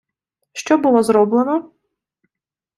Що 0.53 0.77
було 0.77 1.03
зроблено? 1.03 1.71